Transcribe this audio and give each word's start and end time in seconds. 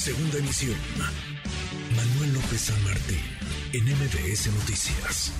Segunda 0.00 0.38
emisión. 0.38 0.78
Manuel 1.94 2.32
López 2.32 2.72
San 2.72 2.84
Martín, 2.84 3.20
en 3.74 3.84
MBS 3.84 4.48
Noticias. 4.48 5.30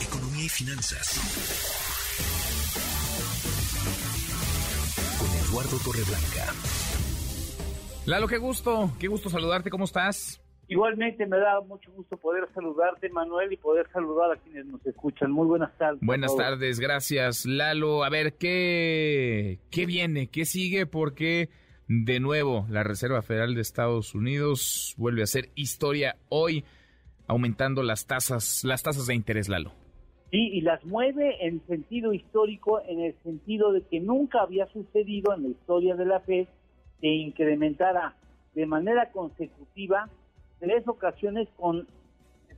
Economía 0.00 0.44
y 0.44 0.48
finanzas. 0.48 1.18
Con 5.18 5.28
Eduardo 5.50 5.78
Torreblanca. 5.84 6.54
Lalo, 8.06 8.28
qué 8.28 8.38
gusto, 8.38 8.92
qué 9.00 9.08
gusto 9.08 9.28
saludarte, 9.28 9.68
¿cómo 9.68 9.82
estás? 9.86 10.40
Igualmente 10.68 11.26
me 11.26 11.38
da 11.38 11.60
mucho 11.60 11.90
gusto 11.90 12.16
poder 12.18 12.48
saludarte, 12.54 13.08
Manuel, 13.08 13.52
y 13.52 13.56
poder 13.56 13.90
saludar 13.92 14.30
a 14.30 14.36
quienes 14.36 14.66
nos 14.66 14.86
escuchan. 14.86 15.32
Muy 15.32 15.48
buenas 15.48 15.76
tardes. 15.76 15.98
Buenas 16.00 16.36
tardes, 16.36 16.78
gracias, 16.78 17.46
Lalo. 17.46 18.04
A 18.04 18.10
ver, 18.10 18.34
¿qué, 18.34 19.58
qué 19.72 19.86
viene? 19.86 20.28
¿Qué 20.28 20.44
sigue? 20.44 20.86
Porque 20.86 21.48
de 21.92 22.20
nuevo 22.20 22.66
la 22.70 22.84
Reserva 22.84 23.20
Federal 23.20 23.56
de 23.56 23.62
Estados 23.62 24.14
Unidos 24.14 24.94
vuelve 24.96 25.22
a 25.22 25.24
hacer 25.24 25.48
historia 25.56 26.14
hoy, 26.28 26.64
aumentando 27.26 27.82
las 27.82 28.06
tasas, 28.06 28.62
las 28.62 28.84
tasas 28.84 29.08
de 29.08 29.16
interés, 29.16 29.48
Lalo. 29.48 29.72
Sí, 30.30 30.38
y 30.52 30.60
las 30.60 30.84
mueve 30.84 31.44
en 31.44 31.60
sentido 31.66 32.12
histórico, 32.12 32.80
en 32.86 33.00
el 33.00 33.16
sentido 33.24 33.72
de 33.72 33.82
que 33.82 33.98
nunca 33.98 34.40
había 34.40 34.66
sucedido 34.68 35.34
en 35.34 35.42
la 35.42 35.48
historia 35.48 35.96
de 35.96 36.04
la 36.06 36.20
Fed 36.20 36.46
que 37.00 37.08
incrementara 37.08 38.14
de 38.54 38.66
manera 38.66 39.10
consecutiva 39.10 40.08
tres 40.60 40.86
ocasiones 40.86 41.48
con 41.56 41.88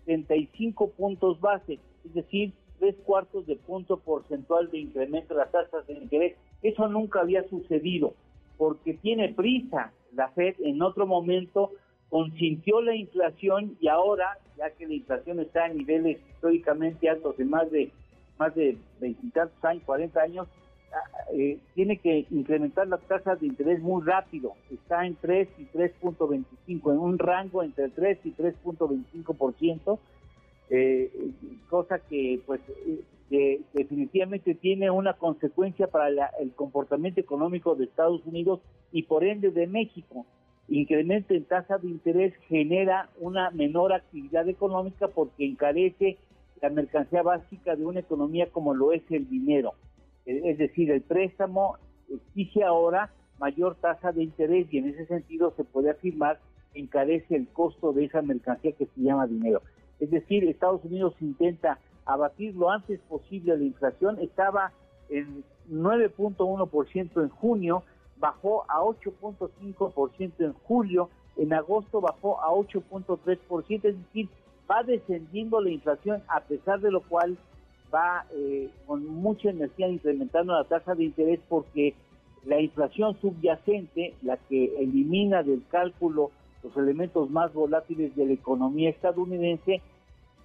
75 0.04 0.90
puntos 0.90 1.40
base, 1.40 1.78
es 2.04 2.12
decir, 2.12 2.52
tres 2.78 2.96
cuartos 3.06 3.46
de 3.46 3.56
punto 3.56 3.96
porcentual 3.96 4.70
de 4.70 4.80
incremento 4.80 5.32
de 5.32 5.40
las 5.40 5.52
tasas 5.52 5.86
de 5.86 5.94
interés. 5.94 6.36
Eso 6.62 6.86
nunca 6.88 7.20
había 7.20 7.48
sucedido, 7.48 8.12
porque 8.56 8.94
tiene 8.94 9.32
prisa. 9.32 9.92
La 10.14 10.28
Fed 10.28 10.56
en 10.60 10.82
otro 10.82 11.06
momento 11.06 11.72
consintió 12.10 12.82
la 12.82 12.94
inflación 12.94 13.76
y 13.80 13.88
ahora, 13.88 14.38
ya 14.56 14.70
que 14.70 14.86
la 14.86 14.94
inflación 14.94 15.40
está 15.40 15.64
a 15.64 15.68
niveles 15.68 16.18
históricamente 16.34 17.08
altos 17.08 17.36
de 17.36 17.44
más 17.44 17.70
de 17.70 17.90
más 18.38 18.54
de 18.54 18.76
veintitantos 19.00 19.64
años, 19.64 19.82
40 19.84 20.20
años, 20.20 20.48
eh, 21.32 21.58
tiene 21.74 21.96
que 21.98 22.26
incrementar 22.30 22.86
las 22.86 23.00
tasas 23.02 23.40
de 23.40 23.46
interés 23.46 23.80
muy 23.80 24.04
rápido. 24.04 24.54
Está 24.70 25.06
en 25.06 25.16
3 25.16 25.48
y 25.58 25.64
3.25, 25.66 26.92
en 26.92 26.98
un 26.98 27.18
rango 27.18 27.62
entre 27.62 27.88
3 27.88 28.18
y 28.24 28.32
3.25%, 28.32 29.98
eh, 30.70 31.10
cosa 31.70 31.98
que 31.98 32.40
pues 32.44 32.60
definitivamente 33.72 34.54
tiene 34.54 34.90
una 34.90 35.14
consecuencia 35.14 35.86
para 35.86 36.08
el 36.38 36.52
comportamiento 36.54 37.20
económico 37.20 37.74
de 37.74 37.84
Estados 37.84 38.24
Unidos 38.26 38.60
y 38.92 39.04
por 39.04 39.24
ende 39.24 39.50
de 39.50 39.66
México. 39.66 40.26
Incremento 40.68 41.34
en 41.34 41.44
tasa 41.44 41.78
de 41.78 41.88
interés 41.88 42.34
genera 42.48 43.08
una 43.18 43.50
menor 43.50 43.92
actividad 43.92 44.48
económica 44.48 45.08
porque 45.08 45.46
encarece 45.46 46.18
la 46.60 46.68
mercancía 46.70 47.22
básica 47.22 47.74
de 47.74 47.84
una 47.84 48.00
economía 48.00 48.50
como 48.50 48.74
lo 48.74 48.92
es 48.92 49.02
el 49.10 49.28
dinero. 49.28 49.74
Eh, 50.26 50.42
es 50.44 50.58
decir, 50.58 50.90
el 50.90 51.02
préstamo 51.02 51.76
exige 52.08 52.62
ahora 52.62 53.10
mayor 53.38 53.76
tasa 53.76 54.12
de 54.12 54.22
interés 54.22 54.72
y 54.72 54.78
en 54.78 54.88
ese 54.88 55.06
sentido 55.06 55.52
se 55.56 55.64
puede 55.64 55.90
afirmar 55.90 56.38
que 56.72 56.80
encarece 56.80 57.34
el 57.34 57.48
costo 57.48 57.92
de 57.92 58.04
esa 58.04 58.22
mercancía 58.22 58.72
que 58.72 58.86
se 58.86 59.00
llama 59.00 59.26
dinero. 59.26 59.62
Es 59.98 60.10
decir, 60.10 60.44
Estados 60.44 60.84
Unidos 60.84 61.14
intenta 61.20 61.78
abatir 62.06 62.54
lo 62.54 62.70
antes 62.70 63.00
posible 63.08 63.56
la 63.56 63.64
inflación, 63.64 64.18
estaba 64.20 64.72
en 65.08 65.44
9.1% 65.70 67.22
en 67.22 67.28
junio, 67.28 67.82
bajó 68.18 68.64
a 68.68 68.80
8.5% 68.80 70.32
en 70.38 70.52
julio, 70.52 71.08
en 71.36 71.52
agosto 71.52 72.00
bajó 72.00 72.40
a 72.40 72.48
8.3%, 72.48 73.84
es 73.84 73.96
decir, 73.98 74.28
va 74.70 74.82
descendiendo 74.82 75.60
la 75.60 75.70
inflación 75.70 76.22
a 76.28 76.40
pesar 76.40 76.80
de 76.80 76.90
lo 76.90 77.00
cual 77.02 77.36
va 77.92 78.24
eh, 78.32 78.70
con 78.86 79.06
mucha 79.06 79.50
energía 79.50 79.88
incrementando 79.88 80.54
la 80.54 80.64
tasa 80.64 80.94
de 80.94 81.04
interés 81.04 81.40
porque 81.48 81.94
la 82.44 82.60
inflación 82.60 83.16
subyacente, 83.20 84.14
la 84.22 84.36
que 84.36 84.76
elimina 84.78 85.42
del 85.42 85.62
cálculo 85.70 86.30
los 86.62 86.76
elementos 86.76 87.30
más 87.30 87.52
volátiles 87.52 88.14
de 88.14 88.26
la 88.26 88.32
economía 88.32 88.90
estadounidense, 88.90 89.82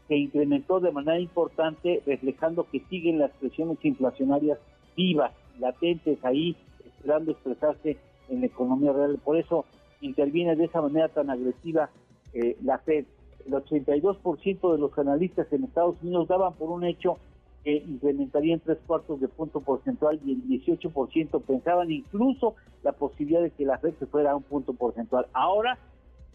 se 0.07 0.15
incrementó 0.15 0.79
de 0.79 0.91
manera 0.91 1.19
importante, 1.19 2.01
reflejando 2.05 2.67
que 2.69 2.81
siguen 2.89 3.19
las 3.19 3.31
presiones 3.31 3.77
inflacionarias 3.83 4.57
vivas, 4.95 5.31
latentes 5.59 6.23
ahí, 6.23 6.55
esperando 6.85 7.31
expresarse 7.31 7.97
en 8.29 8.41
la 8.41 8.47
economía 8.47 8.93
real. 8.93 9.19
Por 9.23 9.37
eso 9.37 9.65
interviene 10.01 10.55
de 10.55 10.65
esa 10.65 10.81
manera 10.81 11.09
tan 11.09 11.29
agresiva 11.29 11.89
eh, 12.33 12.57
la 12.63 12.77
Fed. 12.79 13.05
El 13.45 13.53
82% 13.53 14.71
de 14.73 14.77
los 14.77 14.97
analistas 14.97 15.51
en 15.51 15.63
Estados 15.63 15.95
Unidos 16.01 16.27
daban 16.27 16.53
por 16.53 16.69
un 16.69 16.83
hecho 16.83 17.17
que 17.63 17.77
incrementaría 17.77 18.53
en 18.53 18.59
tres 18.59 18.77
cuartos 18.85 19.19
de 19.19 19.27
punto 19.27 19.61
porcentual 19.61 20.19
y 20.25 20.33
el 20.33 20.43
18% 20.65 21.41
pensaban 21.41 21.91
incluso 21.91 22.55
la 22.83 22.93
posibilidad 22.93 23.41
de 23.41 23.51
que 23.51 23.65
la 23.65 23.77
Fed 23.77 23.93
se 23.99 24.05
fuera 24.05 24.31
a 24.31 24.35
un 24.35 24.43
punto 24.43 24.73
porcentual. 24.73 25.27
Ahora 25.33 25.77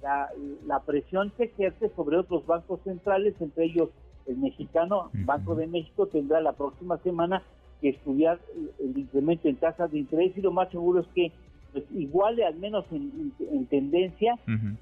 la, 0.03 0.29
la 0.67 0.81
presión 0.81 1.33
se 1.37 1.45
ejerce 1.45 1.91
sobre 1.95 2.19
otros 2.19 2.47
bancos 2.47 2.81
centrales, 2.85 3.35
entre 3.41 3.67
ellos 3.67 3.91
el 4.27 4.37
mexicano, 4.37 5.11
Banco 5.13 5.55
de 5.55 5.67
México, 5.67 6.07
tendrá 6.07 6.41
la 6.41 6.53
próxima 6.53 6.99
semana 6.99 7.43
que 7.81 7.91
estudiar 7.91 8.39
el 8.79 8.97
incremento 8.97 9.49
en 9.49 9.57
tasas 9.57 9.91
de 9.91 9.99
interés 9.99 10.33
y 10.37 10.41
lo 10.41 10.53
más 10.53 10.71
seguro 10.71 11.01
es 11.01 11.07
que 11.15 11.33
pues, 11.73 11.85
iguale 11.95 12.45
al 12.45 12.55
menos 12.57 12.85
en, 12.93 13.67
tendencia, 13.67 14.39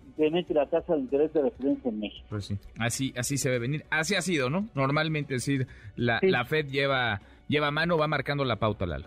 incremente 0.08 0.52
la 0.52 0.66
tasa 0.66 0.94
de 0.94 1.00
interés 1.00 1.32
de 1.32 1.42
referencia 1.42 1.88
en 1.88 2.00
México. 2.00 2.26
Pues 2.28 2.46
sí, 2.46 2.58
así, 2.78 3.12
así 3.16 3.38
se 3.38 3.48
debe 3.48 3.60
venir. 3.60 3.84
Así 3.90 4.16
ha 4.16 4.20
sido, 4.20 4.50
¿no? 4.50 4.68
Normalmente, 4.74 5.36
es 5.36 5.46
decir, 5.46 5.68
la, 5.96 6.18
la 6.22 6.44
Fed 6.44 6.66
lleva, 6.66 7.20
lleva 7.48 7.70
mano, 7.70 7.96
va 7.96 8.08
marcando 8.08 8.44
la 8.44 8.56
pauta, 8.56 8.86
Lalo. 8.86 9.06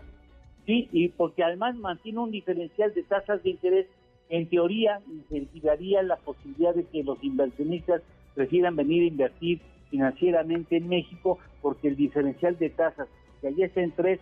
Sí, 0.65 0.87
y 0.93 1.09
porque 1.09 1.43
además 1.43 1.75
mantiene 1.75 2.19
un 2.19 2.31
diferencial 2.31 2.93
de 2.93 3.03
tasas 3.03 3.43
de 3.43 3.49
interés, 3.49 3.87
en 4.33 4.47
teoría 4.47 4.99
incentivaría 5.07 6.01
la 6.01 6.15
posibilidad 6.15 6.73
de 6.73 6.85
que 6.85 7.03
los 7.03 7.23
inversionistas 7.23 8.01
prefieran 8.33 8.75
venir 8.75 9.03
a 9.03 9.07
invertir 9.07 9.61
financieramente 9.91 10.77
en 10.77 10.89
México, 10.89 11.37
porque 11.61 11.89
el 11.89 11.95
diferencial 11.95 12.57
de 12.57 12.71
tasas, 12.71 13.07
que 13.39 13.49
allí 13.49 13.61
está 13.61 13.81
en 13.81 13.91
3, 13.91 14.19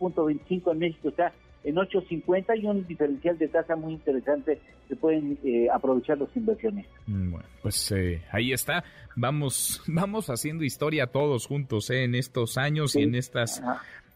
3.25 0.00 0.72
en 0.72 0.78
México, 0.80 1.10
está 1.10 1.32
en 1.62 1.76
8.50 1.76 2.60
y 2.60 2.66
un 2.66 2.84
diferencial 2.88 3.38
de 3.38 3.46
tasa 3.46 3.76
muy 3.76 3.92
interesante 3.92 4.58
que 4.88 4.96
pueden 4.96 5.38
eh, 5.44 5.68
aprovechar 5.72 6.18
los 6.18 6.36
inversionistas. 6.36 7.00
Mm, 7.06 7.30
bueno, 7.30 7.46
pues 7.62 7.92
eh, 7.92 8.20
ahí 8.32 8.52
está. 8.52 8.82
Vamos, 9.14 9.80
vamos 9.86 10.28
haciendo 10.28 10.64
historia 10.64 11.06
todos 11.06 11.46
juntos 11.46 11.88
eh, 11.90 12.02
en 12.02 12.16
estos 12.16 12.58
años 12.58 12.96
y 12.96 13.02
en 13.02 13.14
estas, 13.14 13.62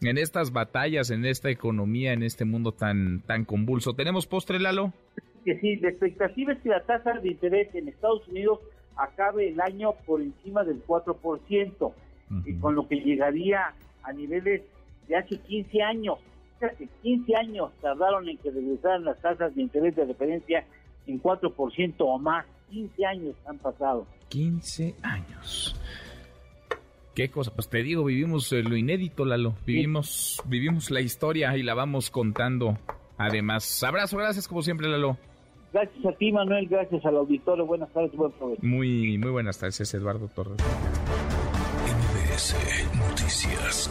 en 0.01 0.19
estas 0.19 0.51
batallas, 0.51 1.11
en 1.11 1.25
esta 1.25 1.51
economía, 1.51 2.15
en 2.15 2.25
este 2.25 2.45
mundo 2.45 2.73
tan, 2.73 3.21
tan 3.21 3.45
convulso. 3.45 3.93
¿Tenemos 3.95 4.27
postre, 4.27 4.59
Lalo? 4.59 4.93
Que 5.47 5.61
sí, 5.61 5.77
la 5.77 5.91
expectativa 5.91 6.53
es 6.53 6.59
que 6.59 6.71
la 6.71 6.83
tasa 6.83 7.13
de 7.13 7.29
interés 7.29 7.73
en 7.73 7.87
Estados 7.87 8.27
Unidos 8.27 8.59
acabe 8.97 9.49
el 9.49 9.61
año 9.61 9.93
por 10.05 10.21
encima 10.21 10.65
del 10.65 10.85
4%, 10.85 11.93
y 12.45 12.55
con 12.55 12.75
lo 12.75 12.89
que 12.89 12.97
llegaría 12.97 13.73
a 14.03 14.13
niveles 14.13 14.63
de 15.07 15.17
hace 15.17 15.39
15 15.39 15.83
años. 15.83 16.19
15 17.03 17.37
años 17.37 17.71
tardaron 17.81 18.29
en 18.29 18.39
que 18.39 18.51
regresaran 18.51 19.05
las 19.05 19.21
tasas 19.21 19.55
de 19.55 19.63
interés 19.63 19.95
de 19.95 20.07
referencia 20.07 20.65
en 21.07 21.23
4% 21.23 21.95
o 22.01 22.19
más. 22.19 22.45
15 22.71 23.07
años 23.07 23.37
han 23.47 23.59
pasado. 23.59 24.05
15 24.31 24.97
años. 25.03 25.81
Qué 27.15 27.31
cosa, 27.31 27.55
pues 27.55 27.69
te 27.69 27.83
digo, 27.85 28.05
vivimos 28.05 28.53
eh, 28.53 28.65
lo 28.65 28.77
inédito, 28.77 29.25
Lalo. 29.25 29.55
Vivimos, 29.65 30.43
vivimos 30.47 30.91
la 30.91 31.01
historia 31.01 31.57
y 31.57 31.63
la 31.63 31.75
vamos 31.75 32.11
contando. 32.11 32.77
Además, 33.17 33.83
abrazo, 33.85 34.19
gracias 34.19 34.49
como 34.49 34.63
siempre, 34.63 34.89
Lalo. 34.89 35.17
Gracias 35.73 36.07
a 36.07 36.13
ti, 36.13 36.33
Manuel, 36.33 36.69
gracias 36.69 37.05
al 37.05 37.17
auditorio. 37.17 37.67
Buenas 37.67 37.93
tardes, 37.93 38.13
buen 38.13 38.33
provecho. 38.33 38.63
Muy, 38.63 39.19
muy 39.19 39.31
buenas 39.31 39.59
tardes, 39.59 39.93
Eduardo 39.95 40.29
Torres. 40.29 40.57
MBS 41.87 42.55
Noticias. 42.97 43.91